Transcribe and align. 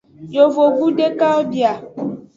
Yovogbu 0.35 0.87
dekawo 0.97 1.41
bia. 1.51 1.71